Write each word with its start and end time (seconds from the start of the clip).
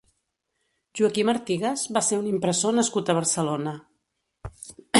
Joaquim 1.01 1.29
Artigas 1.33 1.83
va 1.99 2.03
ser 2.09 2.19
un 2.23 2.31
impressor 2.31 2.75
nascut 2.81 3.11
a 3.11 3.17
Barcelona. 3.21 3.75